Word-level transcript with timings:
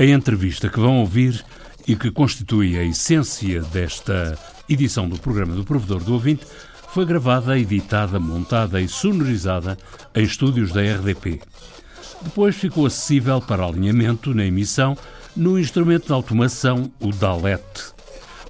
A 0.00 0.04
entrevista 0.06 0.70
que 0.70 0.80
vão 0.80 1.00
ouvir 1.00 1.44
e 1.86 1.94
que 1.94 2.10
constitui 2.10 2.78
a 2.78 2.82
essência 2.82 3.60
desta 3.64 4.34
edição 4.66 5.06
do 5.06 5.18
programa 5.18 5.54
do 5.54 5.62
Provedor 5.62 6.02
do 6.02 6.14
Ouvinte 6.14 6.46
foi 6.88 7.04
gravada, 7.04 7.58
editada, 7.58 8.18
montada 8.18 8.80
e 8.80 8.88
sonorizada 8.88 9.76
em 10.14 10.24
estúdios 10.24 10.72
da 10.72 10.80
RDP. 10.80 11.42
Depois 12.22 12.56
ficou 12.56 12.86
acessível 12.86 13.42
para 13.42 13.62
alinhamento 13.62 14.32
na 14.32 14.46
emissão 14.46 14.96
no 15.36 15.58
instrumento 15.58 16.06
de 16.06 16.12
automação, 16.14 16.90
o 16.98 17.12
DALET. 17.12 17.92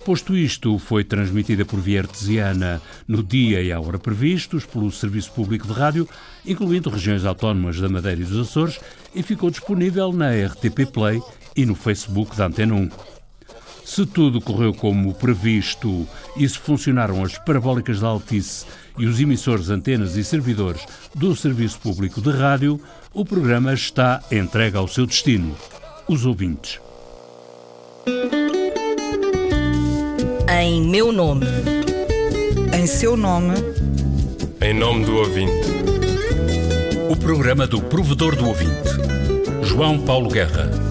Posto 0.04 0.36
isto, 0.36 0.78
foi 0.78 1.02
transmitida 1.02 1.64
por 1.64 1.80
via 1.80 2.00
artesiana 2.00 2.80
no 3.08 3.24
dia 3.24 3.60
e 3.60 3.72
à 3.72 3.80
hora 3.80 3.98
previstos 3.98 4.64
pelo 4.64 4.90
Serviço 4.92 5.32
Público 5.32 5.66
de 5.66 5.72
Rádio, 5.72 6.08
incluindo 6.46 6.88
regiões 6.88 7.24
autónomas 7.24 7.80
da 7.80 7.88
Madeira 7.88 8.20
e 8.20 8.24
dos 8.24 8.48
Açores, 8.48 8.80
e 9.12 9.22
ficou 9.22 9.50
disponível 9.50 10.12
na 10.12 10.30
RTP 10.30 10.86
Play 10.90 11.20
e 11.56 11.66
no 11.66 11.74
Facebook 11.74 12.36
da 12.36 12.46
Antena 12.46 12.74
1. 12.74 12.90
Se 13.84 14.06
tudo 14.06 14.40
correu 14.40 14.72
como 14.72 15.12
previsto 15.14 16.06
e 16.36 16.48
se 16.48 16.58
funcionaram 16.58 17.24
as 17.24 17.36
parabólicas 17.38 18.00
da 18.00 18.08
Altice 18.08 18.64
e 18.96 19.06
os 19.06 19.18
emissores, 19.18 19.68
antenas 19.68 20.16
e 20.16 20.22
servidores 20.22 20.86
do 21.14 21.34
Serviço 21.34 21.80
Público 21.80 22.20
de 22.20 22.30
Rádio, 22.30 22.80
o 23.12 23.24
programa 23.24 23.74
está 23.74 24.22
entregue 24.30 24.76
ao 24.76 24.86
seu 24.86 25.06
destino, 25.06 25.56
os 26.06 26.24
ouvintes. 26.24 26.78
Em 30.48 30.82
meu 30.82 31.10
nome. 31.10 31.46
Em 32.78 32.86
seu 32.86 33.16
nome. 33.16 33.54
Em 34.60 34.74
nome 34.74 35.04
do 35.04 35.16
ouvinte. 35.16 35.68
O 37.10 37.16
programa 37.16 37.66
do 37.66 37.80
provedor 37.80 38.36
do 38.36 38.46
ouvinte. 38.46 38.90
João 39.62 40.00
Paulo 40.00 40.28
Guerra. 40.28 40.89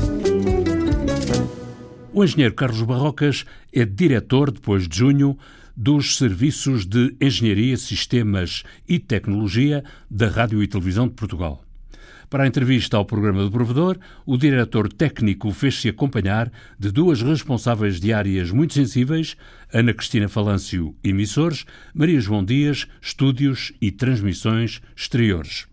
O 2.12 2.24
engenheiro 2.24 2.56
Carlos 2.56 2.82
Barrocas 2.82 3.46
é 3.72 3.86
diretor, 3.86 4.50
depois 4.50 4.88
de 4.88 4.98
junho, 4.98 5.38
dos 5.78 6.18
Serviços 6.18 6.84
de 6.84 7.16
Engenharia, 7.22 7.78
Sistemas 7.78 8.64
e 8.88 8.98
Tecnologia 8.98 9.84
da 10.10 10.28
Rádio 10.28 10.64
e 10.64 10.68
Televisão 10.68 11.08
de 11.08 11.14
Portugal. 11.14 11.64
Para 12.28 12.44
a 12.44 12.48
entrevista 12.48 12.98
ao 12.98 13.06
programa 13.06 13.44
do 13.44 13.52
provedor, 13.52 13.98
o 14.26 14.38
diretor 14.38 14.92
técnico 14.92 15.52
fez-se 15.52 15.88
acompanhar 15.88 16.52
de 16.80 16.92
duas 16.92 17.22
responsáveis 17.22 18.00
de 18.00 18.12
áreas 18.12 18.52
muito 18.52 18.74
sensíveis, 18.74 19.38
Ana 19.72 19.94
Cristina 19.94 20.28
Falâncio, 20.28 20.96
emissores, 21.04 21.64
Maria 21.94 22.20
João 22.20 22.44
Dias, 22.44 22.88
estúdios 23.00 23.72
e 23.80 23.92
transmissões 23.92 24.82
exteriores. 24.96 25.69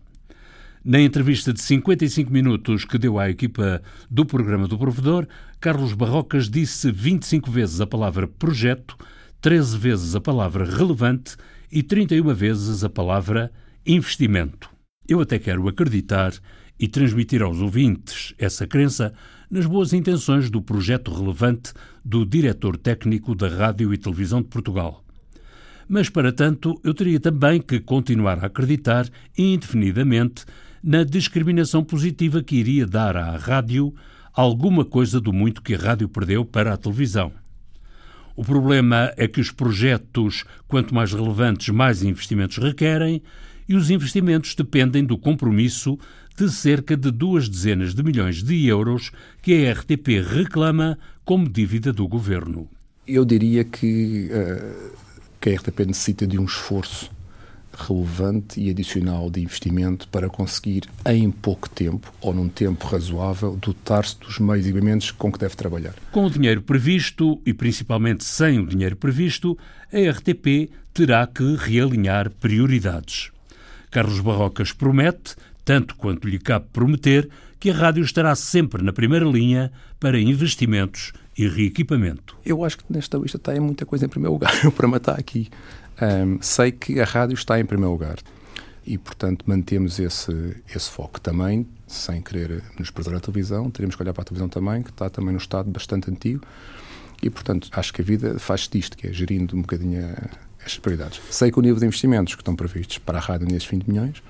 Na 0.89 1.01
entrevista 1.01 1.51
de 1.51 1.59
55 1.59 2.31
minutos 2.31 2.85
que 2.85 2.97
deu 2.97 3.19
à 3.19 3.29
equipa 3.29 3.81
do 4.09 4.25
programa 4.25 4.69
do 4.69 4.77
provedor, 4.77 5.27
Carlos 5.59 5.91
Barrocas 5.91 6.49
disse 6.49 6.89
25 6.89 7.51
vezes 7.51 7.81
a 7.81 7.85
palavra 7.85 8.25
projeto, 8.25 8.95
13 9.41 9.77
vezes 9.77 10.15
a 10.15 10.21
palavra 10.21 10.63
relevante 10.63 11.35
e 11.69 11.83
31 11.83 12.33
vezes 12.33 12.85
a 12.85 12.89
palavra 12.89 13.51
investimento. 13.85 14.69
Eu 15.05 15.19
até 15.19 15.37
quero 15.37 15.67
acreditar 15.67 16.31
e 16.79 16.87
transmitir 16.87 17.41
aos 17.41 17.59
ouvintes 17.59 18.33
essa 18.37 18.65
crença 18.65 19.13
nas 19.51 19.65
boas 19.65 19.91
intenções 19.91 20.49
do 20.49 20.61
projeto 20.61 21.13
relevante 21.13 21.73
do 22.01 22.25
diretor 22.25 22.77
técnico 22.77 23.35
da 23.35 23.49
Rádio 23.49 23.93
e 23.93 23.97
Televisão 23.97 24.41
de 24.41 24.47
Portugal. 24.47 25.03
Mas, 25.85 26.09
para 26.09 26.31
tanto, 26.31 26.79
eu 26.81 26.93
teria 26.93 27.19
também 27.19 27.59
que 27.59 27.81
continuar 27.81 28.39
a 28.39 28.47
acreditar 28.47 29.05
indefinidamente 29.37 30.45
na 30.83 31.03
discriminação 31.03 31.83
positiva 31.83 32.43
que 32.43 32.55
iria 32.55 32.85
dar 32.85 33.15
à 33.15 33.35
rádio 33.37 33.93
alguma 34.33 34.85
coisa 34.85 35.19
do 35.19 35.33
muito 35.33 35.61
que 35.61 35.75
a 35.75 35.77
rádio 35.77 36.07
perdeu 36.07 36.45
para 36.45 36.73
a 36.73 36.77
televisão. 36.77 37.31
O 38.35 38.43
problema 38.43 39.11
é 39.17 39.27
que 39.27 39.41
os 39.41 39.49
projetos, 39.49 40.45
quanto 40.67 40.93
mais 40.93 41.11
relevantes, 41.11 41.69
mais 41.69 42.03
investimentos 42.03 42.57
requerem, 42.57 43.23
e 43.67 43.75
os 43.75 43.89
investimentos 43.89 44.53
dependem 44.53 45.03
do 45.03 45.17
compromisso 45.17 45.97
de 46.37 46.49
cerca 46.51 46.95
de 46.95 47.11
duas 47.11 47.49
dezenas 47.49 47.95
de 47.95 48.03
milhões 48.03 48.43
de 48.43 48.65
euros 48.67 49.11
que 49.41 49.65
a 49.65 49.73
RTP 49.73 50.21
reclama 50.23 50.99
como 51.25 51.49
dívida 51.49 51.91
do 51.91 52.07
governo. 52.07 52.69
Eu 53.07 53.25
diria 53.25 53.63
que, 53.63 54.29
uh, 54.31 54.95
que 55.41 55.49
a 55.49 55.55
RTP 55.55 55.79
necessita 55.87 56.27
de 56.27 56.37
um 56.37 56.45
esforço 56.45 57.09
relevante 57.77 58.59
e 58.59 58.69
adicional 58.69 59.29
de 59.29 59.41
investimento 59.41 60.07
para 60.07 60.29
conseguir, 60.29 60.83
em 61.05 61.29
pouco 61.29 61.69
tempo, 61.69 62.11
ou 62.19 62.33
num 62.33 62.49
tempo 62.49 62.87
razoável, 62.87 63.55
dotar-se 63.55 64.19
dos 64.19 64.39
meios 64.39 64.65
e 64.65 64.69
equipamentos 64.69 65.11
com 65.11 65.31
que 65.31 65.39
deve 65.39 65.55
trabalhar. 65.55 65.93
Com 66.11 66.25
o 66.25 66.29
dinheiro 66.29 66.61
previsto, 66.61 67.39
e 67.45 67.53
principalmente 67.53 68.23
sem 68.23 68.59
o 68.59 68.65
dinheiro 68.65 68.95
previsto, 68.95 69.57
a 69.93 70.11
RTP 70.11 70.71
terá 70.93 71.25
que 71.27 71.55
realinhar 71.55 72.29
prioridades. 72.29 73.31
Carlos 73.91 74.19
Barrocas 74.19 74.71
promete, 74.71 75.35
tanto 75.63 75.95
quanto 75.95 76.27
lhe 76.27 76.39
cabe 76.39 76.65
prometer, 76.73 77.29
que 77.59 77.69
a 77.69 77.73
rádio 77.73 78.03
estará 78.03 78.35
sempre 78.35 78.83
na 78.83 78.93
primeira 78.93 79.25
linha 79.25 79.71
para 79.99 80.19
investimentos 80.19 81.13
e 81.37 81.47
reequipamento. 81.47 82.35
Eu 82.45 82.63
acho 82.63 82.79
que 82.79 82.85
nesta 82.89 83.17
lista 83.17 83.37
tem 83.37 83.59
muita 83.59 83.85
coisa 83.85 84.05
em 84.05 84.09
primeiro 84.09 84.33
lugar 84.33 84.53
para 84.75 84.87
matar 84.87 85.19
aqui. 85.19 85.49
Um, 86.01 86.39
sei 86.41 86.71
que 86.71 86.99
a 86.99 87.05
rádio 87.05 87.33
está 87.33 87.59
em 87.59 87.65
primeiro 87.65 87.91
lugar 87.91 88.17
e, 88.85 88.97
portanto, 88.97 89.43
mantemos 89.45 89.99
esse, 89.99 90.55
esse 90.73 90.89
foco. 90.89 91.19
Também, 91.19 91.67
sem 91.87 92.21
querer 92.21 92.63
nos 92.79 92.89
perder 92.89 93.15
a 93.15 93.19
televisão, 93.19 93.69
teremos 93.69 93.95
que 93.95 94.01
olhar 94.01 94.13
para 94.13 94.21
a 94.21 94.25
televisão 94.25 94.47
também, 94.47 94.81
que 94.81 94.91
está 94.91 95.09
também 95.09 95.31
num 95.31 95.37
estado 95.37 95.69
bastante 95.69 96.09
antigo. 96.09 96.41
E, 97.21 97.29
portanto, 97.29 97.69
acho 97.71 97.93
que 97.93 98.01
a 98.01 98.05
vida 98.05 98.39
faz 98.39 98.67
disto, 98.67 98.95
que 98.95 99.07
é 99.07 99.11
gerindo 99.11 99.55
um 99.55 99.61
bocadinho 99.61 99.99
estas 100.59 100.79
prioridades. 100.79 101.19
Sei 101.31 101.51
que 101.51 101.59
o 101.59 101.61
nível 101.61 101.79
de 101.79 101.85
investimentos 101.85 102.35
que 102.35 102.41
estão 102.41 102.55
previstos 102.55 102.97
para 102.99 103.17
a 103.17 103.21
rádio 103.21 103.47
nesses 103.47 103.67
20 103.67 103.87
milhões 103.87 104.23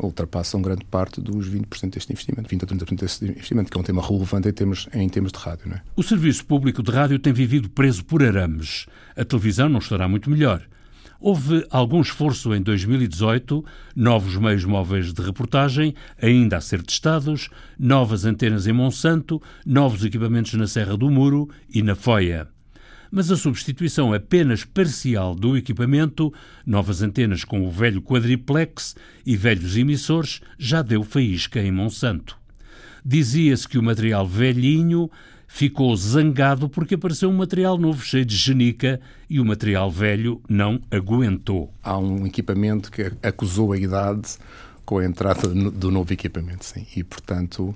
ultrapassam 0.00 0.62
grande 0.62 0.84
parte 0.84 1.20
dos 1.20 1.48
20% 1.50 1.90
deste 1.90 2.12
investimento, 2.12 2.48
20 2.48 2.62
a 2.62 2.66
30% 2.66 3.00
deste 3.00 3.24
investimento, 3.24 3.70
que 3.70 3.76
é 3.76 3.80
um 3.80 3.84
tema 3.84 4.06
relevante 4.06 4.48
em 4.48 4.52
termos, 4.52 4.88
em 4.92 5.08
termos 5.08 5.32
de 5.32 5.38
rádio. 5.38 5.72
É? 5.72 5.80
O 5.96 6.02
Serviço 6.02 6.44
Público 6.44 6.82
de 6.82 6.90
Rádio 6.90 7.18
tem 7.18 7.32
vivido 7.32 7.68
preso 7.68 8.04
por 8.04 8.22
arames. 8.22 8.86
A 9.16 9.24
televisão 9.24 9.68
não 9.68 9.80
estará 9.80 10.08
muito 10.08 10.30
melhor. 10.30 10.62
Houve 11.20 11.66
algum 11.70 12.00
esforço 12.00 12.54
em 12.54 12.62
2018, 12.62 13.64
novos 13.96 14.36
meios 14.36 14.64
móveis 14.64 15.12
de 15.12 15.20
reportagem 15.20 15.94
ainda 16.20 16.58
a 16.58 16.60
ser 16.60 16.80
testados, 16.80 17.50
novas 17.78 18.24
antenas 18.24 18.68
em 18.68 18.72
Monsanto, 18.72 19.42
novos 19.66 20.04
equipamentos 20.04 20.54
na 20.54 20.68
Serra 20.68 20.96
do 20.96 21.10
Muro 21.10 21.48
e 21.68 21.82
na 21.82 21.94
Foia 21.96 22.48
mas 23.10 23.30
a 23.30 23.36
substituição 23.36 24.12
apenas 24.12 24.64
parcial 24.64 25.34
do 25.34 25.56
equipamento, 25.56 26.32
novas 26.66 27.02
antenas 27.02 27.44
com 27.44 27.66
o 27.66 27.70
velho 27.70 28.02
quadriplex 28.02 28.94
e 29.24 29.36
velhos 29.36 29.76
emissores, 29.76 30.40
já 30.58 30.82
deu 30.82 31.02
faísca 31.02 31.60
em 31.60 31.72
Monsanto. 31.72 32.36
Dizia-se 33.04 33.66
que 33.66 33.78
o 33.78 33.82
material 33.82 34.26
velhinho 34.26 35.10
ficou 35.48 35.96
zangado 35.96 36.68
porque 36.68 36.94
apareceu 36.94 37.30
um 37.30 37.36
material 37.36 37.78
novo 37.78 38.04
cheio 38.04 38.24
de 38.24 38.36
genica 38.36 39.00
e 39.28 39.40
o 39.40 39.44
material 39.44 39.90
velho 39.90 40.40
não 40.48 40.80
aguentou. 40.90 41.72
Há 41.82 41.98
um 41.98 42.26
equipamento 42.26 42.92
que 42.92 43.10
acusou 43.22 43.72
a 43.72 43.78
idade 43.78 44.36
com 44.84 44.98
a 44.98 45.04
entrada 45.04 45.48
do 45.48 45.90
novo 45.90 46.12
equipamento, 46.12 46.64
sim. 46.64 46.86
E, 46.94 47.02
portanto, 47.02 47.74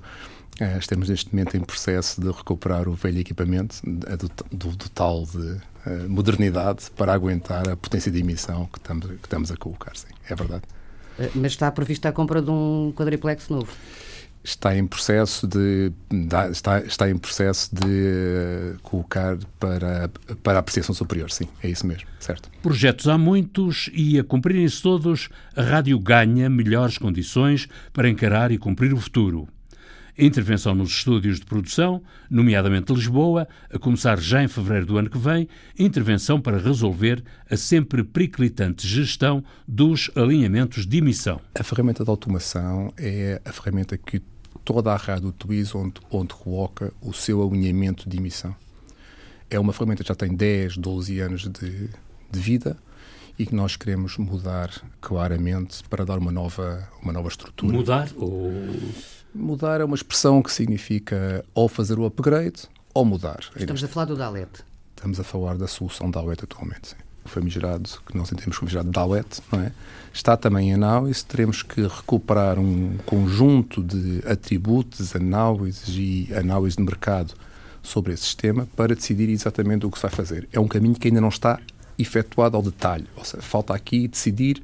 é, 0.61 0.79
estamos 0.79 1.09
neste 1.09 1.35
momento 1.35 1.57
em 1.57 1.61
processo 1.61 2.21
de 2.21 2.31
recuperar 2.31 2.89
o 2.89 2.93
velho 2.93 3.19
equipamento 3.19 3.77
do, 3.83 4.31
do, 4.51 4.77
do 4.77 4.89
tal 4.91 5.25
de 5.25 5.39
uh, 5.39 6.09
modernidade 6.09 6.91
para 6.97 7.13
aguentar 7.13 7.69
a 7.69 7.77
potência 7.77 8.13
de 8.13 8.21
emissão 8.21 8.67
que 8.67 8.79
estamos, 8.79 9.07
que 9.07 9.25
estamos 9.25 9.51
a 9.51 9.57
colocar. 9.57 9.97
Sim, 9.97 10.13
é 10.29 10.35
verdade. 10.35 10.63
Eh, 11.19 11.31
mas 11.35 11.53
está 11.53 11.71
prevista 11.71 12.11
a 12.11 12.13
compra 12.13 12.41
de 12.41 12.51
um 12.51 12.93
quadriplex 12.95 13.49
novo? 13.49 13.73
Está 14.45 14.77
em 14.77 14.87
processo 14.87 15.47
de 15.47 15.93
está, 16.53 16.81
está 16.81 17.09
em 17.09 17.17
processo 17.17 17.73
de 17.73 18.77
colocar 18.83 19.39
para 19.61 20.11
para 20.43 20.55
a 20.55 20.59
apreciação 20.59 20.95
superior, 20.95 21.31
sim, 21.31 21.47
é 21.63 21.69
isso 21.69 21.87
mesmo, 21.87 22.09
certo. 22.19 22.51
Projetos 22.61 23.07
há 23.07 23.17
muitos 23.17 23.89
e 23.93 24.19
a 24.19 24.25
cumprirem-se 24.25 24.83
todos, 24.83 25.29
a 25.55 25.63
rádio 25.63 25.99
ganha 25.99 26.51
melhores 26.51 26.99
condições 26.99 27.69
para 27.93 28.09
encarar 28.09 28.51
e 28.51 28.59
cumprir 28.59 28.93
o 28.93 28.97
futuro 28.97 29.47
intervenção 30.17 30.75
nos 30.75 30.91
estúdios 30.91 31.41
de 31.41 31.47
produção, 31.47 32.03
nomeadamente 32.31 32.93
Lisboa, 32.93 33.49
a 33.71 33.79
começar 33.79 34.19
já 34.21 34.43
em 34.43 34.49
fevereiro 34.49 34.87
do 34.87 34.99
ano 34.99 35.11
que 35.11 35.19
vem, 35.19 35.49
intervenção 35.79 36.41
para 36.41 36.59
resolver 36.59 37.23
a 37.51 37.57
sempre 37.57 38.05
periclitante 38.05 38.87
gestão 38.87 39.43
dos 39.67 40.11
alinhamentos 40.15 40.87
de 40.87 40.99
emissão. 40.99 41.41
A 41.59 41.63
ferramenta 41.63 42.05
de 42.05 42.11
automação 42.11 42.93
é 42.97 43.41
a 43.45 43.53
ferramenta 43.53 43.97
que 43.97 44.21
toda 44.65 44.93
a 44.93 44.97
rádio 44.97 45.29
utiliza 45.29 45.77
onde, 45.77 45.95
onde 46.11 46.35
coloca 46.35 46.93
o 47.01 47.13
seu 47.13 47.47
alinhamento 47.47 48.09
de 48.09 48.17
emissão. 48.17 48.55
É 49.51 49.59
uma 49.59 49.73
ferramenta 49.73 50.03
que 50.03 50.09
já 50.09 50.15
tem 50.15 50.35
10, 50.35 50.79
12 50.79 51.21
anos 51.21 51.43
de, 51.43 51.91
de 52.31 52.41
vida 52.41 52.77
e 53.39 53.47
que 53.47 53.55
nós 53.55 53.77
queremos 53.77 54.17
mudar 54.17 54.71
claramente 55.01 55.83
para 55.89 56.05
dar 56.05 56.19
uma 56.19 56.33
nova, 56.33 56.89
uma 57.03 57.13
nova 57.13 57.29
estrutura. 57.29 57.73
Mudar 57.73 58.09
ou... 58.17 58.53
Mudar 59.35 59.81
é 59.81 59.85
uma 59.85 59.97
expressão 59.97 60.43
que 60.43 60.53
significa 60.53 61.45
ou 61.55 61.69
fazer 61.69 61.99
o 61.99 62.05
upgrade 62.05 62.63
ou 62.95 63.05
mudar. 63.05 63.41
Estamos 63.57 63.83
a 63.83 63.89
falar 63.89 64.07
do 64.07 64.17
Dalet. 64.17 64.51
Estamos 64.95 65.19
a 65.19 65.25
falar 65.25 65.57
da 65.57 65.67
solução 65.67 66.11
Dalet 66.11 66.45
atualmente, 66.45 66.91
sim. 66.91 66.97
Famigerado, 67.25 67.89
que 68.07 68.17
nós 68.17 68.33
entendemos 68.33 68.59
como 68.59 68.71
famigerado 68.71 68.91
Dalet, 68.91 69.41
não 69.51 69.61
é? 69.61 69.73
Está 70.13 70.37
também 70.37 70.71
em 70.71 70.75
análise, 70.75 71.25
teremos 71.25 71.63
que 71.63 71.83
recuperar 71.83 72.59
um 72.59 72.99
conjunto 73.07 73.83
de 73.83 74.23
atributos, 74.27 75.17
análises 75.17 75.89
e 75.97 76.29
análise 76.35 76.77
de 76.77 76.83
mercado 76.83 77.35
sobre 77.83 78.13
esse 78.13 78.25
sistema 78.25 78.69
para 78.77 78.95
decidir 78.95 79.29
exatamente 79.29 79.87
o 79.87 79.91
que 79.91 79.99
se 79.99 80.03
vai 80.03 80.11
fazer. 80.11 80.49
É 80.53 80.61
um 80.61 80.69
caminho 80.69 80.95
que 80.95 81.09
ainda 81.09 81.21
não 81.21 81.29
está 81.29 81.59
efetuado 81.99 82.57
ao 82.57 82.63
detalhe. 82.63 83.07
Ou 83.17 83.25
seja, 83.25 83.43
falta 83.43 83.75
aqui 83.75 84.07
decidir 84.07 84.63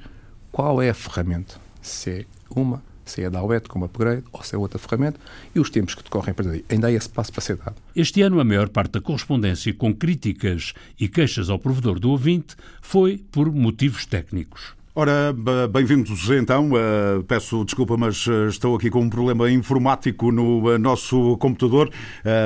qual 0.53 0.83
é 0.83 0.91
a 0.91 0.95
ferramenta. 0.95 1.57
Se 1.81 2.11
é 2.11 2.27
uma, 2.51 2.83
se 3.09 3.23
é 3.23 3.31
da 3.31 3.41
AWET 3.41 3.69
como 3.69 3.85
upgrade 3.85 4.25
ou 4.33 4.43
se 4.43 4.55
é 4.55 4.59
outra 4.59 4.79
ferramenta 4.79 5.19
e 5.55 5.61
os 5.61 5.71
tempos 5.71 5.95
que 5.95 6.03
decorrem 6.03 6.35
para 6.35 6.51
aí. 6.51 6.65
Ainda 6.69 6.89
há 6.89 6.93
esse 6.93 7.09
passo 7.09 7.33
para 7.33 7.41
ser 7.41 7.57
dado. 7.57 7.77
Este 7.95 8.23
ano, 8.23 8.41
a 8.41 8.45
maior 8.45 8.69
parte 8.69 8.93
da 8.93 9.01
correspondência 9.01 9.73
com 9.75 9.95
críticas 9.95 10.73
e 10.99 11.09
queixas 11.09 11.51
ao 11.51 11.59
provedor 11.59 11.99
do 11.99 12.11
ouvinte 12.11 12.57
foi 12.81 13.23
por 13.31 13.51
motivos 13.53 14.07
técnicos. 14.07 14.79
Ora, 15.01 15.33
bem-vindos 15.71 16.29
então. 16.29 16.71
Uh, 16.71 17.23
peço 17.23 17.65
desculpa, 17.65 17.97
mas 17.97 18.27
uh, 18.27 18.49
estou 18.49 18.75
aqui 18.75 18.91
com 18.91 19.01
um 19.01 19.09
problema 19.09 19.49
informático 19.49 20.33
no 20.33 20.75
uh, 20.75 20.77
nosso 20.77 21.37
computador 21.37 21.89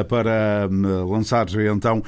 para 0.07 0.69
lançar 1.09 1.47
então 1.75 2.03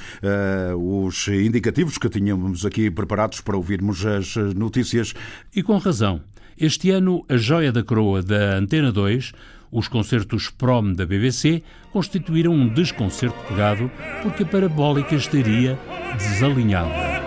os 0.77 1.29
indicativos 1.29 1.97
que 1.97 2.11
tínhamos 2.11 2.67
aqui 2.67 2.91
preparados 2.91 3.41
para 3.41 3.57
ouvirmos 3.57 4.05
as 4.05 4.37
notícias. 4.55 5.15
E 5.57 5.63
com 5.63 5.79
razão. 5.79 6.21
Este 6.59 6.91
ano, 6.91 7.25
a 7.29 7.37
joia 7.37 7.73
da 7.73 7.83
coroa 7.83 8.23
da 8.23 8.57
Antena 8.57 8.93
2 8.93 9.33
os 9.73 9.89
concertos 9.89 10.51
prom 10.51 10.93
da 10.93 11.05
BBC 11.05 11.63
constituíram 11.93 12.53
um 12.53 12.69
desconcerto 12.69 13.37
pegado 13.49 13.91
porque 14.23 14.45
a 14.45 14.47
parabólica 14.47 15.17
estaria 15.17 15.77
desalinhada. 16.17 17.24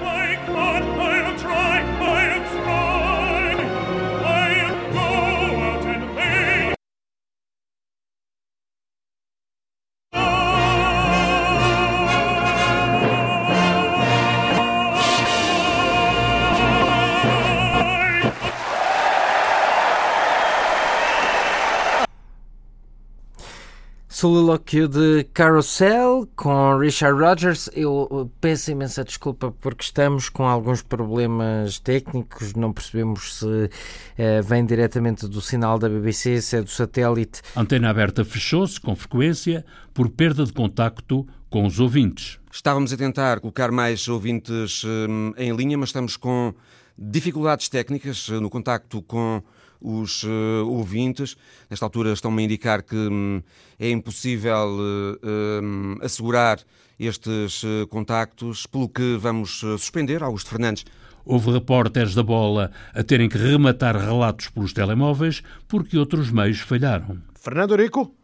Solilóquio 24.20 24.88
de 24.88 25.26
Carousel 25.32 26.28
com 26.36 26.76
Richard 26.80 27.22
Rogers. 27.22 27.70
Eu 27.72 28.32
peço 28.42 28.72
imensa 28.72 29.04
desculpa 29.04 29.52
porque 29.62 29.84
estamos 29.84 30.28
com 30.28 30.44
alguns 30.44 30.82
problemas 30.82 31.78
técnicos, 31.78 32.56
não 32.56 32.74
percebemos 32.74 33.36
se 33.36 33.70
eh, 34.18 34.42
vem 34.42 34.66
diretamente 34.66 35.28
do 35.28 35.40
sinal 35.40 35.78
da 35.78 35.88
BBC, 35.88 36.42
se 36.42 36.58
é 36.58 36.64
do 36.64 36.70
satélite. 36.72 37.44
A 37.56 37.62
antena 37.62 37.92
aberta 37.92 38.26
fechou-se 38.26 38.82
com 38.82 38.96
frequência 38.96 39.64
por 39.94 40.10
perda 40.10 40.46
de 40.46 40.52
contacto 40.52 41.24
com 41.48 41.68
os 41.68 41.80
ouvintes. 41.80 42.40
Estávamos 42.52 42.92
a 42.92 42.98
tentar 42.98 43.40
colocar 43.40 43.72
mais 43.72 44.08
ouvintes 44.08 44.82
eh, 44.84 45.44
em 45.44 45.56
linha, 45.56 45.78
mas 45.78 45.90
estamos 45.90 46.18
com 46.18 46.56
dificuldades 46.98 47.70
técnicas 47.70 48.28
eh, 48.32 48.40
no 48.40 48.50
contacto 48.50 49.00
com 49.04 49.44
os 49.82 50.24
uh, 50.24 50.66
ouvintes. 50.68 51.36
Nesta 51.70 51.86
altura 51.86 52.14
estão-me 52.14 52.42
a 52.42 52.46
indicar 52.46 52.84
que 52.84 52.96
um, 52.96 53.42
é 53.80 53.90
impossível 53.90 54.68
uh, 54.70 55.28
um, 55.64 55.98
assegurar 56.02 56.60
estes 57.00 57.64
uh, 57.64 57.88
contactos, 57.88 58.66
pelo 58.66 58.90
que 58.90 59.18
vamos 59.18 59.60
suspender. 59.60 60.24
Augusto 60.24 60.50
Fernandes. 60.50 60.86
Houve 61.26 61.52
repórteres 61.52 62.16
da 62.16 62.24
bola 62.24 62.72
a 62.94 63.04
terem 63.04 63.28
que 63.28 63.38
rematar 63.38 63.98
relatos 63.98 64.48
pelos 64.48 64.72
telemóveis 64.72 65.44
porque 65.68 65.98
outros 65.98 66.32
meios 66.32 66.60
falharam. 66.60 67.22
Fernando 67.36 67.76
Rico? 67.76 68.16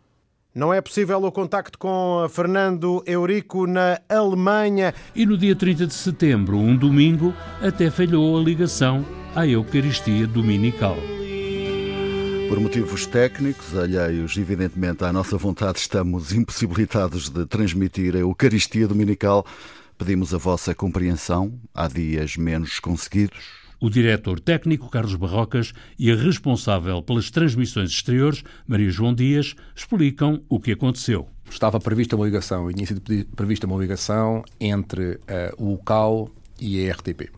Não 0.55 0.71
é 0.71 0.79
possível 0.79 1.23
o 1.23 1.31
contacto 1.31 1.79
com 1.79 2.27
Fernando 2.29 3.03
Eurico 3.07 3.65
na 3.65 3.99
Alemanha. 4.07 4.93
E 5.15 5.25
no 5.25 5.35
dia 5.35 5.55
30 5.55 5.87
de 5.87 5.93
setembro, 5.93 6.57
um 6.57 6.75
domingo, 6.75 7.33
até 7.59 7.89
falhou 7.89 8.37
a 8.37 8.43
ligação 8.43 9.03
à 9.35 9.47
Eucaristia 9.47 10.27
Dominical. 10.27 10.95
Por 12.53 12.59
motivos 12.59 13.07
técnicos, 13.07 13.75
alheios 13.75 14.37
evidentemente 14.37 15.03
à 15.03 15.11
nossa 15.11 15.35
vontade, 15.39 15.79
estamos 15.79 16.31
impossibilitados 16.33 17.27
de 17.27 17.47
transmitir 17.47 18.15
a 18.15 18.19
Eucaristia 18.19 18.87
Dominical. 18.87 19.43
Pedimos 19.97 20.35
a 20.35 20.37
vossa 20.37 20.75
compreensão, 20.75 21.59
há 21.73 21.87
dias 21.87 22.37
menos 22.37 22.79
conseguidos. 22.79 23.39
O 23.81 23.89
diretor 23.89 24.39
técnico, 24.39 24.87
Carlos 24.87 25.15
Barrocas, 25.15 25.73
e 25.97 26.11
a 26.11 26.15
responsável 26.15 27.01
pelas 27.01 27.31
transmissões 27.31 27.89
exteriores, 27.89 28.43
Maria 28.67 28.91
João 28.91 29.15
Dias, 29.15 29.55
explicam 29.75 30.43
o 30.47 30.59
que 30.59 30.73
aconteceu. 30.73 31.27
Estava 31.49 31.79
prevista 31.79 32.15
uma 32.15 32.25
ligação, 32.25 32.71
tinha 32.71 32.85
sido 32.85 33.01
prevista 33.35 33.65
uma 33.65 33.81
ligação 33.81 34.43
entre 34.59 35.15
uh, 35.15 35.19
o 35.57 35.71
local 35.71 36.29
e 36.61 36.87
a 36.87 36.93
RTP. 36.93 37.31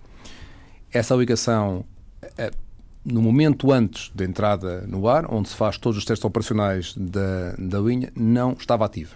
Essa 0.91 1.15
ligação 1.15 1.85
uh, 2.21 2.64
no 3.05 3.21
momento 3.21 3.71
antes 3.71 4.11
da 4.15 4.25
entrada 4.25 4.83
no 4.87 5.07
ar, 5.07 5.31
onde 5.31 5.49
se 5.49 5.55
faz 5.55 5.77
todos 5.77 5.97
os 5.97 6.03
testes 6.03 6.25
operacionais 6.25 6.93
da, 6.97 7.53
da 7.57 7.79
linha, 7.79 8.11
não 8.15 8.53
estava 8.53 8.83
ativa. 8.83 9.15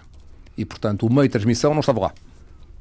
E, 0.56 0.64
portanto, 0.64 1.06
o 1.06 1.12
meio 1.12 1.24
de 1.24 1.30
transmissão 1.30 1.72
não 1.72 1.80
estava 1.80 2.00
lá. 2.00 2.14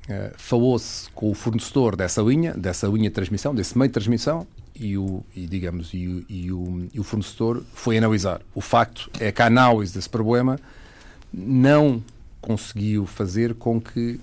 Uh, 0.07 0.33
Falou-se 0.37 1.09
com 1.11 1.31
o 1.31 1.33
fornecedor 1.33 1.95
dessa 1.95 2.21
linha, 2.21 2.53
dessa 2.53 2.87
linha 2.87 3.09
de 3.09 3.15
transmissão, 3.15 3.55
desse 3.55 3.77
meio 3.77 3.89
de 3.89 3.93
transmissão, 3.93 4.45
e 4.75 4.97
o, 4.97 5.23
e, 5.35 5.45
digamos, 5.47 5.93
e 5.93 6.07
o, 6.07 6.25
e, 6.29 6.51
o, 6.51 6.87
e 6.93 6.99
o 6.99 7.03
fornecedor 7.03 7.63
foi 7.73 7.97
analisar. 7.97 8.41
O 8.55 8.61
facto 8.61 9.09
é 9.19 9.31
que 9.31 9.41
a 9.41 9.47
análise 9.47 9.93
desse 9.93 10.09
problema 10.09 10.59
não 11.33 12.01
conseguiu 12.39 13.05
fazer 13.05 13.55
com 13.55 13.81
que 13.81 14.19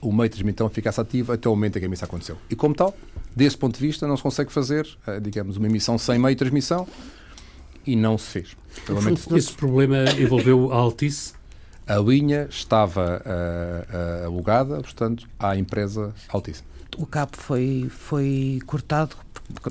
o 0.00 0.12
meio 0.12 0.28
de 0.28 0.36
transmissão 0.36 0.68
ficasse 0.68 1.00
ativo 1.00 1.32
até 1.32 1.48
o 1.48 1.52
momento 1.52 1.76
em 1.76 1.80
que 1.80 1.84
a 1.84 1.88
emissão 1.88 2.06
aconteceu. 2.06 2.36
E 2.48 2.56
como 2.56 2.74
tal, 2.74 2.94
desse 3.40 3.56
ponto 3.56 3.78
de 3.78 3.86
vista, 3.86 4.06
não 4.06 4.18
se 4.18 4.22
consegue 4.22 4.52
fazer, 4.52 4.86
eh, 5.06 5.18
digamos, 5.18 5.56
uma 5.56 5.66
emissão 5.66 5.96
sem 5.96 6.18
meio 6.18 6.34
de 6.34 6.38
transmissão 6.38 6.86
e 7.86 7.96
não 7.96 8.18
se 8.18 8.26
fez. 8.26 8.56
Esse 9.34 9.54
problema 9.54 10.04
envolveu 10.18 10.70
a 10.70 10.76
Altice? 10.76 11.32
A 11.86 11.96
linha 11.96 12.46
estava 12.50 13.22
uh, 13.24 14.22
uh, 14.22 14.26
alugada, 14.26 14.82
portanto, 14.82 15.26
à 15.38 15.56
empresa 15.56 16.14
Altice. 16.28 16.62
O 16.98 17.06
cabo 17.06 17.32
foi, 17.38 17.88
foi 17.88 18.60
cortado 18.66 19.16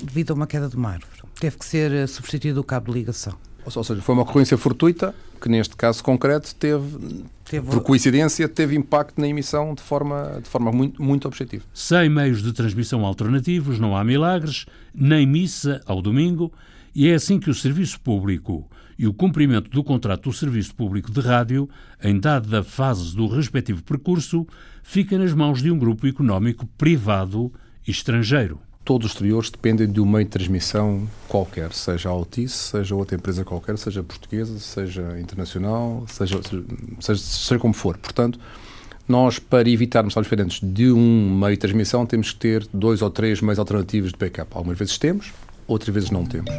devido 0.02 0.32
a 0.32 0.34
uma 0.34 0.48
queda 0.48 0.68
de 0.68 0.74
uma 0.74 0.90
árvore. 0.90 1.22
Teve 1.38 1.56
que 1.56 1.64
ser 1.64 2.08
substituído 2.08 2.60
o 2.60 2.64
cabo 2.64 2.92
de 2.92 2.98
ligação. 2.98 3.38
Ou 3.64 3.84
seja, 3.84 4.00
foi 4.00 4.14
uma 4.14 4.22
ocorrência 4.22 4.56
fortuita 4.56 5.14
que 5.40 5.48
neste 5.48 5.74
caso 5.74 6.02
concreto 6.04 6.54
teve, 6.54 7.24
teve, 7.44 7.66
por 7.66 7.82
coincidência, 7.82 8.48
teve 8.48 8.76
impacto 8.76 9.20
na 9.20 9.26
emissão 9.26 9.74
de 9.74 9.82
forma, 9.82 10.40
de 10.42 10.48
forma 10.48 10.70
muito, 10.70 11.02
muito 11.02 11.26
objetiva. 11.26 11.64
Sem 11.72 12.08
meios 12.10 12.42
de 12.42 12.52
transmissão 12.52 13.04
alternativos, 13.06 13.78
não 13.78 13.96
há 13.96 14.04
milagres, 14.04 14.66
nem 14.94 15.26
missa 15.26 15.80
ao 15.86 16.02
domingo, 16.02 16.52
e 16.94 17.08
é 17.08 17.14
assim 17.14 17.40
que 17.40 17.48
o 17.48 17.54
serviço 17.54 18.00
público 18.00 18.68
e 18.98 19.06
o 19.06 19.14
cumprimento 19.14 19.70
do 19.70 19.82
contrato 19.82 20.28
do 20.28 20.32
serviço 20.32 20.74
público 20.74 21.10
de 21.10 21.20
rádio, 21.20 21.68
em 22.02 22.20
dada 22.20 22.62
fase 22.62 23.16
do 23.16 23.26
respectivo 23.26 23.82
percurso, 23.82 24.46
fica 24.82 25.16
nas 25.16 25.32
mãos 25.32 25.62
de 25.62 25.70
um 25.70 25.78
grupo 25.78 26.06
económico 26.06 26.66
privado 26.76 27.50
estrangeiro 27.86 28.60
todos 28.84 29.06
os 29.06 29.12
exteriores 29.12 29.50
dependem 29.50 29.90
de 29.90 30.00
um 30.00 30.06
meio 30.06 30.24
de 30.24 30.30
transmissão 30.30 31.08
qualquer, 31.28 31.72
seja 31.72 32.08
a 32.08 32.12
Altice, 32.12 32.54
seja 32.54 32.94
outra 32.94 33.16
empresa 33.16 33.44
qualquer, 33.44 33.78
seja 33.78 34.02
portuguesa, 34.02 34.58
seja 34.58 35.18
internacional, 35.20 36.04
seja, 36.08 36.40
seja, 37.00 37.20
seja 37.20 37.58
como 37.58 37.74
for. 37.74 37.96
Portanto, 37.98 38.38
nós, 39.06 39.38
para 39.38 39.68
evitarmos 39.68 40.12
estar 40.12 40.22
dependentes 40.22 40.60
de 40.62 40.90
um 40.90 41.38
meio 41.38 41.54
de 41.54 41.58
transmissão, 41.58 42.06
temos 42.06 42.32
que 42.32 42.38
ter 42.38 42.66
dois 42.72 43.02
ou 43.02 43.10
três 43.10 43.40
meios 43.40 43.58
alternativos 43.58 44.12
de 44.12 44.18
backup. 44.18 44.50
Algumas 44.54 44.78
vezes 44.78 44.96
temos, 44.98 45.32
outras 45.66 45.92
vezes 45.92 46.10
não 46.10 46.24
temos. 46.24 46.50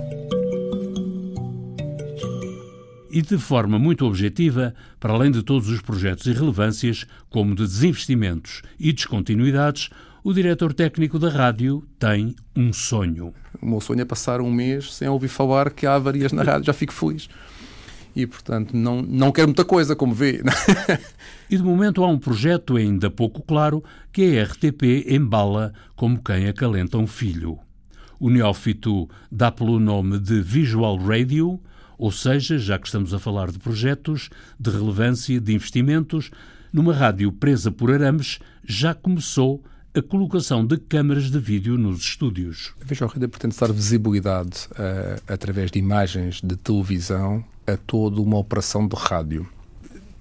E 3.10 3.22
de 3.22 3.38
forma 3.38 3.78
muito 3.78 4.06
objetiva, 4.06 4.74
para 5.00 5.14
além 5.14 5.32
de 5.32 5.44
todos 5.44 5.68
os 5.68 5.82
projetos 5.82 6.26
e 6.28 6.32
relevâncias, 6.32 7.06
como 7.30 7.56
de 7.56 7.64
desinvestimentos 7.64 8.62
e 8.80 8.94
descontinuidades, 8.94 9.90
o 10.24 10.34
diretor 10.34 10.74
técnico 10.74 11.18
da 11.18 11.30
rádio 11.30 11.84
tem 11.98 12.36
um 12.56 12.72
sonho. 12.72 13.34
O 13.62 13.66
meu 13.66 13.82
sonho 13.82 14.02
é 14.02 14.06
passar 14.06 14.40
um 14.40 14.52
mês 14.52 14.94
sem 14.94 15.08
ouvir 15.08 15.28
falar 15.28 15.72
que 15.72 15.88
há 15.88 15.96
avarias 15.96 16.32
na 16.32 16.44
rádio, 16.44 16.66
já 16.66 16.74
fico 16.74 16.94
feliz. 16.94 17.28
E, 18.16 18.28
portanto, 18.28 18.76
não, 18.76 19.02
não 19.02 19.32
quero 19.32 19.48
muita 19.48 19.66
coisa, 19.66 19.96
como 19.96 20.14
vê. 20.14 20.42
e, 21.50 21.58
de 21.58 21.64
momento, 21.64 22.04
há 22.04 22.08
um 22.08 22.20
projeto 22.20 22.76
ainda 22.76 23.10
pouco 23.10 23.42
claro 23.42 23.84
que 24.12 24.38
a 24.38 24.44
RTP 24.44 25.08
embala 25.08 25.74
como 25.96 26.22
quem 26.22 26.48
acalenta 26.48 26.98
um 26.98 27.08
filho. 27.08 27.58
O 28.20 28.30
neófito 28.30 29.10
dá 29.32 29.52
pelo 29.52 29.80
nome 29.80 30.20
de 30.20 30.42
Visual 30.42 30.98
Radio, 30.98 31.60
ou 31.98 32.12
seja, 32.12 32.58
já 32.60 32.78
que 32.78 32.86
estamos 32.86 33.14
a 33.14 33.20
falar 33.20 33.50
de 33.50 33.58
projetos, 33.58 34.30
de 34.60 34.70
relevância, 34.70 35.40
de 35.40 35.54
investimentos, 35.54 36.30
numa 36.72 36.94
rádio 36.94 37.32
presa 37.32 37.72
por 37.72 37.92
arames, 37.92 38.40
já 38.64 38.94
começou 38.94 39.64
a 39.94 40.02
colocação 40.02 40.66
de 40.66 40.78
câmaras 40.78 41.30
de 41.30 41.38
vídeo 41.38 41.78
nos 41.78 42.00
estúdios. 42.00 42.74
A 42.82 42.86
Visual 42.86 43.12
Radio 43.12 43.28
pretende 43.28 43.58
dar 43.58 43.74
visibilidade 43.74 44.70
uh, 44.72 45.22
através 45.28 45.70
de 45.70 45.80
imagens 45.80 46.40
de 46.42 46.56
televisão 46.56 47.44
a 47.68 47.76
toda 47.76 48.22
uma 48.22 48.38
operação 48.38 48.88
de 48.88 48.96
rádio. 48.96 49.46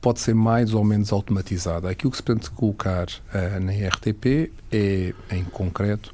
Pode 0.01 0.19
ser 0.19 0.35
mais 0.35 0.75
ou 0.75 0.83
menos 0.83 1.13
automatizada. 1.13 1.89
Aquilo 1.89 2.11
que 2.11 2.17
se 2.17 2.23
pretende 2.23 2.51
colocar 2.51 3.07
uh, 3.07 3.61
na 3.61 3.71
RTP 3.89 4.51
é, 4.73 5.15
em 5.31 5.45
concreto, 5.45 6.13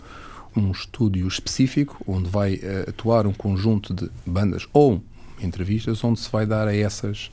um 0.54 0.70
estúdio 0.70 1.26
específico 1.26 1.96
onde 2.06 2.28
vai 2.28 2.56
uh, 2.56 2.90
atuar 2.90 3.26
um 3.26 3.32
conjunto 3.32 3.94
de 3.94 4.10
bandas 4.26 4.68
ou 4.70 5.02
entrevistas 5.40 6.04
onde 6.04 6.20
se 6.20 6.30
vai 6.30 6.44
dar 6.44 6.68
a, 6.68 6.76
essas, 6.76 7.30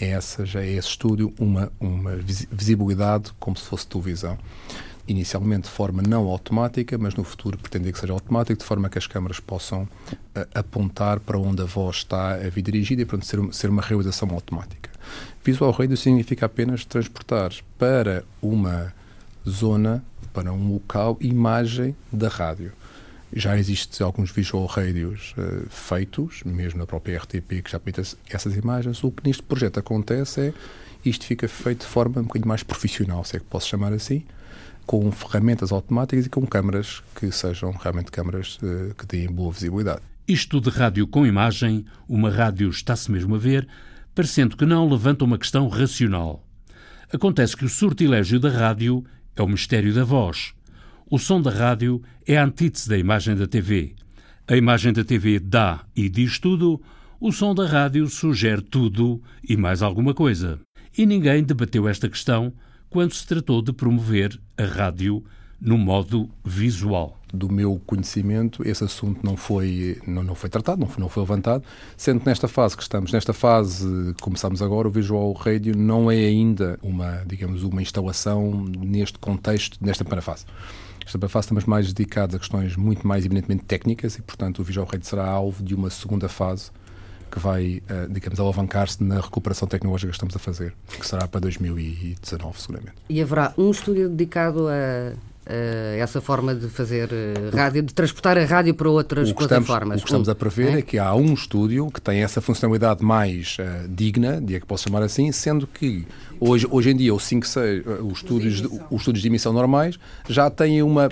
a 0.00 0.64
esse 0.64 0.88
estúdio 0.88 1.34
uma, 1.38 1.70
uma 1.78 2.16
visibilidade 2.50 3.32
como 3.38 3.54
se 3.54 3.66
fosse 3.66 3.86
televisão 3.86 4.38
inicialmente 5.08 5.62
de 5.62 5.70
forma 5.70 6.02
não 6.02 6.28
automática, 6.28 6.96
mas 6.98 7.14
no 7.14 7.24
futuro 7.24 7.58
pretender 7.58 7.92
que 7.92 7.98
seja 7.98 8.12
automático, 8.12 8.60
de 8.60 8.64
forma 8.64 8.88
que 8.88 8.98
as 8.98 9.06
câmaras 9.06 9.40
possam 9.40 9.82
uh, 9.82 9.88
apontar 10.54 11.18
para 11.18 11.38
onde 11.38 11.62
a 11.62 11.64
voz 11.64 11.96
está 11.96 12.34
a 12.34 12.48
vir 12.50 12.62
dirigida 12.62 13.02
e 13.02 13.04
pronto, 13.04 13.24
ser, 13.24 13.40
ser 13.52 13.70
uma 13.70 13.82
realização 13.82 14.30
automática. 14.30 14.90
Visual 15.42 15.70
Radio 15.70 15.96
significa 15.96 16.46
apenas 16.46 16.84
transportar 16.84 17.52
para 17.78 18.22
uma 18.42 18.92
zona, 19.48 20.04
para 20.32 20.52
um 20.52 20.72
local, 20.72 21.16
imagem 21.20 21.96
da 22.12 22.28
rádio. 22.28 22.72
Já 23.32 23.58
existem 23.58 24.04
alguns 24.04 24.30
visual 24.30 24.66
radios 24.66 25.34
uh, 25.36 25.66
feitos, 25.68 26.42
mesmo 26.44 26.78
na 26.78 26.86
própria 26.86 27.18
RTP, 27.18 27.62
que 27.62 27.70
já 27.70 27.80
permite 27.80 28.16
essas 28.30 28.56
imagens. 28.56 29.02
O 29.02 29.10
que 29.10 29.26
neste 29.26 29.42
projeto 29.42 29.78
acontece 29.78 30.40
é 30.40 30.54
isto 31.04 31.24
fica 31.24 31.48
feito 31.48 31.80
de 31.80 31.86
forma 31.86 32.20
um 32.20 32.24
bocadinho 32.24 32.48
mais 32.48 32.62
profissional, 32.62 33.24
se 33.24 33.36
é 33.36 33.38
que 33.38 33.46
posso 33.46 33.68
chamar 33.68 33.92
assim, 33.92 34.24
com 34.88 35.12
ferramentas 35.12 35.70
automáticas 35.70 36.24
e 36.24 36.30
com 36.30 36.46
câmaras 36.46 37.02
que 37.14 37.30
sejam 37.30 37.72
realmente 37.72 38.10
câmaras 38.10 38.58
uh, 38.62 38.94
que 38.94 39.04
deem 39.04 39.30
boa 39.30 39.52
visibilidade. 39.52 40.00
Isto 40.26 40.62
de 40.62 40.70
rádio 40.70 41.06
com 41.06 41.26
imagem, 41.26 41.84
uma 42.08 42.30
rádio 42.30 42.70
está-se 42.70 43.10
mesmo 43.10 43.34
a 43.34 43.38
ver, 43.38 43.68
parecendo 44.14 44.56
que 44.56 44.64
não 44.64 44.88
levanta 44.88 45.26
uma 45.26 45.36
questão 45.36 45.68
racional. 45.68 46.42
Acontece 47.12 47.54
que 47.54 47.66
o 47.66 47.68
sortilégio 47.68 48.40
da 48.40 48.48
rádio 48.48 49.04
é 49.36 49.42
o 49.42 49.46
mistério 49.46 49.92
da 49.92 50.04
voz. 50.04 50.54
O 51.10 51.18
som 51.18 51.42
da 51.42 51.50
rádio 51.50 52.02
é 52.26 52.38
a 52.38 52.44
antítese 52.44 52.88
da 52.88 52.96
imagem 52.96 53.36
da 53.36 53.46
TV. 53.46 53.94
A 54.46 54.56
imagem 54.56 54.94
da 54.94 55.04
TV 55.04 55.38
dá 55.38 55.84
e 55.94 56.08
diz 56.08 56.38
tudo, 56.38 56.80
o 57.20 57.30
som 57.30 57.54
da 57.54 57.66
rádio 57.66 58.08
sugere 58.08 58.62
tudo 58.62 59.22
e 59.46 59.54
mais 59.54 59.82
alguma 59.82 60.14
coisa. 60.14 60.58
E 60.96 61.04
ninguém 61.04 61.44
debateu 61.44 61.86
esta 61.86 62.08
questão 62.08 62.54
quando 62.88 63.12
se 63.12 63.26
tratou 63.26 63.60
de 63.60 63.74
promover 63.74 64.40
a 64.58 64.64
rádio 64.64 65.24
no 65.60 65.76
modo 65.76 66.28
visual. 66.44 67.16
Do 67.32 67.50
meu 67.50 67.78
conhecimento, 67.84 68.66
esse 68.66 68.82
assunto 68.82 69.20
não 69.22 69.36
foi, 69.36 70.00
não, 70.06 70.22
não 70.22 70.34
foi 70.34 70.48
tratado, 70.48 70.80
não 70.80 70.86
foi, 70.88 71.02
não 71.02 71.10
foi 71.10 71.22
levantado, 71.22 71.62
sendo 71.94 72.20
que 72.20 72.26
nesta 72.26 72.48
fase 72.48 72.74
que 72.74 72.82
estamos, 72.82 73.12
nesta 73.12 73.34
fase 73.34 74.14
começamos 74.18 74.62
agora, 74.62 74.88
o 74.88 74.90
Visual 74.90 75.30
Radio 75.34 75.76
não 75.76 76.10
é 76.10 76.16
ainda 76.16 76.78
uma, 76.82 77.22
digamos, 77.26 77.64
uma 77.64 77.82
instalação 77.82 78.64
neste 78.78 79.18
contexto, 79.18 79.76
nesta 79.82 80.04
primeira 80.04 80.22
fase. 80.22 80.46
Esta 81.00 81.18
primeira 81.18 81.28
fase 81.28 81.44
estamos 81.44 81.66
mais 81.66 81.92
dedicados 81.92 82.34
a 82.34 82.38
questões 82.38 82.76
muito 82.76 83.06
mais 83.06 83.26
evidentemente 83.26 83.64
técnicas 83.64 84.14
e, 84.16 84.22
portanto, 84.22 84.60
o 84.60 84.64
Visual 84.64 84.86
Radio 84.90 85.06
será 85.06 85.28
alvo 85.28 85.62
de 85.62 85.74
uma 85.74 85.90
segunda 85.90 86.30
fase 86.30 86.70
que 87.30 87.38
vai, 87.38 87.82
uh, 87.90 88.12
digamos, 88.12 88.38
alavancar-se 88.40 89.02
na 89.02 89.20
recuperação 89.20 89.68
tecnológica 89.68 90.10
que 90.10 90.16
estamos 90.16 90.34
a 90.34 90.38
fazer, 90.38 90.74
que 90.98 91.06
será 91.06 91.26
para 91.28 91.40
2019, 91.40 92.60
seguramente. 92.60 92.94
E 93.08 93.20
haverá 93.20 93.52
um 93.56 93.70
estúdio 93.70 94.08
dedicado 94.08 94.68
a, 94.68 95.12
essa 95.98 96.20
forma 96.20 96.54
de 96.54 96.68
fazer 96.68 97.08
uh, 97.08 97.56
rádio, 97.56 97.82
de 97.82 97.94
transportar 97.94 98.36
a 98.36 98.44
rádio 98.44 98.74
para 98.74 98.88
outras 98.90 99.32
plataformas. 99.32 100.00
O 100.00 100.04
que 100.04 100.08
estamos 100.08 100.28
a 100.28 100.34
prever 100.34 100.74
é? 100.74 100.78
é? 100.80 100.82
que 100.82 100.98
há 100.98 101.14
um 101.14 101.32
estúdio 101.32 101.90
que 101.90 102.00
tem 102.00 102.22
essa 102.22 102.40
funcionalidade 102.40 103.02
mais 103.02 103.56
uh, 103.58 103.88
digna, 103.88 104.40
dia 104.42 104.60
que 104.60 104.66
posso 104.66 104.84
chamar 104.84 105.02
assim, 105.02 105.32
sendo 105.32 105.66
que 105.66 106.06
hoje, 106.38 106.66
hoje 106.70 106.90
em 106.90 106.96
dia 106.96 107.14
o 107.14 107.18
5, 107.18 107.46
6, 107.46 107.86
uh, 107.86 107.90
os, 108.06 108.18
estúdios 108.18 108.60
de, 108.60 108.66
os 108.90 109.00
estúdios 109.00 109.22
de 109.22 109.28
emissão 109.28 109.52
normais 109.52 109.98
já 110.28 110.50
têm 110.50 110.82
uma 110.82 111.08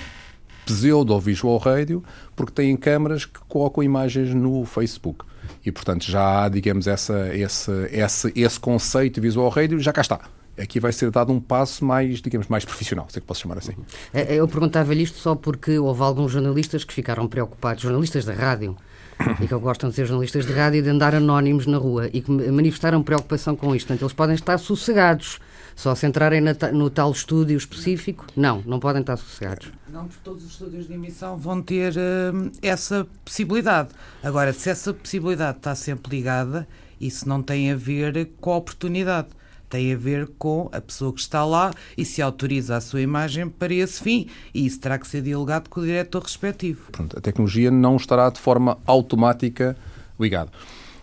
pseudo-visual 0.67 1.57
radio, 1.57 2.05
porque 2.35 2.53
têm 2.53 2.77
câmaras 2.77 3.25
que 3.25 3.41
colocam 3.49 3.83
imagens 3.83 4.35
no 4.35 4.65
Facebook. 4.67 5.25
E, 5.67 5.73
portanto, 5.73 6.05
já 6.05 6.45
há, 6.45 6.49
digamos, 6.49 6.87
essa, 6.87 7.35
esse, 7.35 7.73
esse, 7.91 8.33
esse 8.37 8.61
conceito 8.61 9.21
visual 9.21 9.49
radio, 9.49 9.81
já 9.81 9.93
cá 9.93 10.01
está. 10.01 10.21
Aqui 10.57 10.79
vai 10.79 10.93
ser 10.93 11.11
dado 11.11 11.33
um 11.33 11.41
passo 11.41 11.85
mais, 11.85 12.23
digamos, 12.23 12.47
mais 12.47 12.65
profissional, 12.65 13.07
se 13.11 13.19
é 13.19 13.21
que 13.21 13.27
posso 13.27 13.41
chamar 13.41 13.59
assim. 13.59 13.73
É, 14.15 14.35
é, 14.35 14.37
eu 14.37 14.47
perguntava-lhe 14.47 15.03
isto 15.03 15.19
só 15.19 15.35
porque 15.35 15.77
houve 15.77 16.01
alguns 16.03 16.31
jornalistas 16.31 16.85
que 16.85 16.95
ficaram 16.95 17.27
preocupados, 17.27 17.83
jornalistas 17.83 18.25
da 18.25 18.33
rádio, 18.33 18.77
e 19.41 19.47
que 19.47 19.55
gostam 19.57 19.91
de 19.91 19.97
ser 19.97 20.07
jornalistas 20.07 20.47
de 20.47 20.53
rádio 20.53 20.79
e 20.79 20.83
de 20.83 20.89
andar 20.89 21.15
anónimos 21.15 21.67
na 21.67 21.79
rua, 21.79 22.09
e 22.13 22.21
que 22.21 22.31
manifestaram 22.31 23.03
preocupação 23.03 23.57
com 23.57 23.75
isto. 23.75 23.87
Portanto, 23.87 24.03
eles 24.03 24.13
podem 24.13 24.35
estar 24.35 24.59
sossegados 24.59 25.39
só 25.77 25.95
se 25.95 26.07
entrarem 26.07 26.41
no 26.73 26.89
tal 26.89 27.13
estúdio 27.13 27.57
específico, 27.57 28.27
não, 28.35 28.63
não 28.65 28.81
podem 28.81 29.03
estar 29.03 29.19
sossegados. 29.19 29.71
Não, 29.93 30.07
porque 30.07 30.21
todos 30.25 30.43
os 30.43 30.53
estúdios 30.53 30.89
de 30.89 30.95
emissão 30.95 31.37
vão 31.37 31.61
ter 31.61 31.93
uh, 31.93 32.51
essa 32.63 33.07
possibilidade. 33.23 33.91
Agora, 34.23 34.55
se 34.55 34.71
essa 34.71 34.95
possibilidade 34.95 35.59
está 35.59 35.75
sempre 35.75 36.17
ligada, 36.17 36.67
isso 36.99 37.29
não 37.29 37.43
tem 37.43 37.71
a 37.71 37.77
ver 37.77 38.31
com 38.41 38.53
a 38.53 38.57
oportunidade. 38.57 39.29
Tem 39.69 39.93
a 39.93 39.97
ver 39.97 40.29
com 40.39 40.69
a 40.73 40.81
pessoa 40.81 41.13
que 41.13 41.21
está 41.21 41.45
lá 41.45 41.73
e 41.97 42.05
se 42.05 42.23
autoriza 42.23 42.77
a 42.77 42.81
sua 42.81 43.01
imagem 43.01 43.49
para 43.49 43.75
esse 43.75 44.03
fim. 44.03 44.29
E 44.55 44.67
isso 44.67 44.81
terá 44.81 44.99
que 44.99 45.09
ser 45.09 45.23
dialogado 45.23 45.69
com 45.69 45.81
o 45.81 45.85
diretor 45.85 46.23
respectivo. 46.23 46.91
Pronto, 46.93 47.19
a 47.19 47.21
tecnologia 47.21 47.71
não 47.71 47.97
estará 47.97 48.31
de 48.31 48.41
forma 48.41 48.79
automática 48.87 49.77
ligada. 50.19 50.51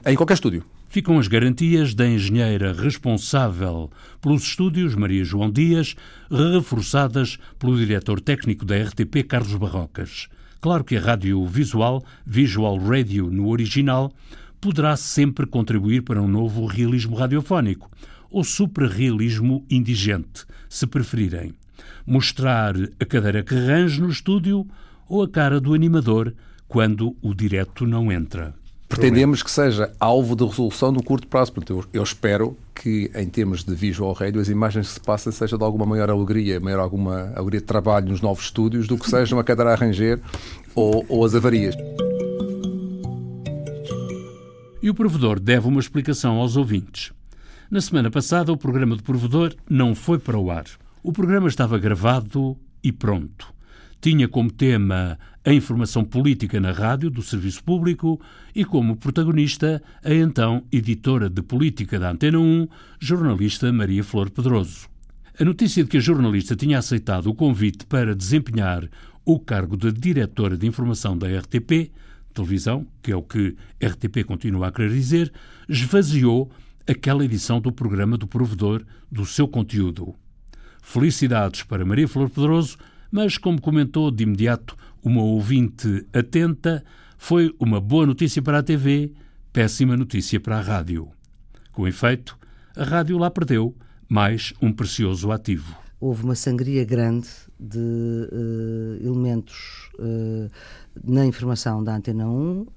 Em 0.05 0.15
qualquer 0.15 0.36
estúdio 0.36 0.63
ficam 0.93 1.17
as 1.17 1.27
garantias 1.27 1.96
da 1.96 2.08
engenheira 2.08 2.72
responsável 2.72 3.89
pelos 4.22 4.43
estúdios, 4.43 4.93
Maria 4.93 5.24
João 5.24 5.50
Dias, 5.50 5.96
reforçadas 6.29 7.39
pelo 7.58 7.75
diretor 7.75 8.22
técnico 8.22 8.63
da 8.63 8.77
RTP, 8.77 9.24
Carlos 9.27 9.55
Barrocas. 9.55 10.27
Claro 10.62 10.84
que 10.84 10.96
a 10.96 11.01
rádio 11.01 11.43
visual, 11.48 12.05
Visual 12.24 12.77
Radio 12.77 13.32
no 13.32 13.50
original, 13.50 14.13
poderá 14.62 14.96
sempre 14.96 15.48
contribuir 15.48 16.03
para 16.03 16.22
um 16.22 16.27
novo 16.27 16.65
realismo 16.67 17.15
radiofónico, 17.15 17.89
ou 18.34 18.44
suprarrealismo 18.44 19.66
indigente, 19.70 20.46
se 20.68 20.86
preferirem. 20.86 21.54
Mostrar 22.06 22.75
a 23.00 23.06
cadeira 23.06 23.44
que 23.44 23.56
range 23.56 24.02
no 24.02 24.10
estúdio 24.10 24.68
ou 25.08 25.24
a 25.24 25.30
cara 25.30 25.62
do 25.62 25.74
animador 25.74 26.34
quando 26.68 27.16
o 27.22 27.34
direto 27.34 27.88
não 27.88 28.12
entra 28.12 28.54
pretendemos 28.94 29.42
que 29.42 29.50
seja 29.50 29.92
alvo 30.00 30.36
de 30.36 30.46
resolução 30.46 30.92
no 30.92 31.04
curto 31.04 31.28
prazo. 31.28 31.52
Portanto, 31.52 31.88
eu, 31.92 32.04
espero 32.04 32.56
que, 32.75 33.10
em 33.16 33.28
termos 33.28 33.63
de 33.63 33.74
visual 33.74 34.13
radio, 34.13 34.40
as 34.40 34.50
imagens 34.50 34.88
que 34.88 34.94
se 34.94 35.00
passam 35.00 35.34
seja 35.34 35.58
de 35.58 35.63
alguma 35.63 35.86
maior 35.86 36.10
alegria, 36.10 36.60
maior 36.60 36.80
alguma 36.80 37.34
alegria 37.36 37.60
de 37.60 37.66
trabalho 37.66 38.10
nos 38.10 38.22
novos 38.22 38.46
estúdios, 38.46 38.88
do 38.88 38.98
que 38.98 39.10
seja 39.10 39.36
uma 39.36 39.44
cadeira 39.44 39.74
a 39.74 39.75
ranger 39.75 40.20
ou, 40.75 41.04
ou 41.10 41.25
as 41.25 41.34
avarias. 41.34 41.75
E 44.82 44.90
o 44.90 44.94
provedor 44.94 45.40
deve 45.40 45.68
uma 45.68 45.80
explicação 45.80 46.36
aos 46.38 46.56
ouvintes. 46.56 47.12
Na 47.72 47.82
semana 47.82 48.12
passada, 48.12 48.51
o 48.51 48.58
programa 48.58 48.96
do 48.96 49.03
provedor 49.03 49.55
não 49.70 49.96
foi 49.96 50.20
para 50.20 50.38
o 50.38 50.51
ar. 50.51 50.65
O 51.01 51.12
programa 51.12 51.48
estava 51.48 51.77
gravado 51.79 52.58
e 52.84 52.91
pronto. 52.91 53.53
Tinha 54.00 54.27
como 54.27 54.51
tema 54.51 55.17
a 55.46 55.53
informação 55.53 56.03
política 56.03 56.60
na 56.60 56.72
rádio 56.72 57.10
do 57.10 57.22
Serviço 57.22 57.63
Público 57.63 58.20
e 58.53 58.63
como 58.63 58.96
protagonista 58.96 59.82
a 60.03 60.13
então 60.13 60.63
editora 60.72 61.29
de 61.29 61.41
política 61.41 62.00
da 62.00 62.12
Antena 62.12 62.39
1, 62.39 62.67
jornalista 63.00 63.72
Maria 63.72 64.03
Flor 64.03 64.29
Pedroso. 64.29 64.88
A 65.39 65.43
notícia 65.43 65.84
de 65.84 65.89
que 65.89 65.98
a 65.98 66.01
jornalista 66.01 66.55
tinha 66.55 66.77
aceitado 66.77 67.27
o 67.27 67.34
convite 67.34 67.86
para 67.86 68.15
desempenhar 68.15 68.88
o 69.25 69.39
cargo 69.39 69.75
de 69.75 69.91
diretora 69.91 70.58
de 70.58 70.67
informação 70.67 71.17
da 71.17 71.27
RTP, 71.27 71.91
televisão, 72.34 72.86
que 73.01 73.12
é 73.12 73.15
o 73.15 73.24
que 73.24 73.55
RTP 73.82 74.25
continua 74.25 74.67
a 74.67 74.72
querer 74.72 74.91
dizer, 74.91 75.32
esvaziou 75.67 76.51
aquela 76.88 77.24
edição 77.24 77.60
do 77.60 77.72
programa 77.72 78.18
do 78.18 78.28
provedor 78.28 78.84
do 79.12 79.25
seu 79.25 79.48
conteúdo. 79.48 80.16
Felicidades 80.82 81.63
para 81.63 81.86
Maria 81.86 82.08
Flor 82.08 82.30
Pedroso, 82.30 82.78
mas, 83.12 83.38
como 83.38 83.62
comentou 83.62 84.12
de 84.12 84.24
imediato 84.24 84.75
uma 85.04 85.22
ouvinte 85.22 86.06
atenta, 86.13 86.84
foi 87.18 87.56
uma 87.60 87.80
boa 87.80 88.06
notícia 88.06 88.42
para 88.42 88.60
a 88.60 88.63
TV, 88.63 89.12
péssima 89.52 89.96
notícia 89.96 90.40
para 90.40 90.58
a 90.58 90.62
rádio. 90.62 91.10
Com 91.72 91.88
efeito, 91.88 92.38
a 92.75 92.84
rádio 92.84 93.18
lá 93.18 93.30
perdeu 93.30 93.75
mais 94.10 94.54
um 94.62 94.72
precioso 94.72 95.32
ativo. 95.32 95.75
houve 96.00 96.24
uma 96.24 96.36
sangria 96.36 96.84
grande 96.84 97.30
de 97.58 97.80
uh, 97.80 99.06
elementos 99.06 99.90
uh, 100.00 100.50
na 101.02 101.25
informação 101.25 101.82
da 101.82 101.96
Antena 101.96 102.28
1 102.28 102.62
uh, 102.62 102.68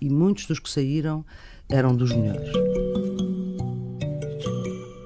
e 0.00 0.10
muitos 0.10 0.46
dos 0.46 0.58
que 0.58 0.68
saíram 0.68 1.24
eram 1.70 1.96
dos 1.96 2.12
melhores. 2.12 2.52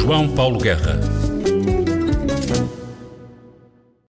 João 0.00 0.26
Paulo 0.30 0.58
Guerra. 0.58 1.19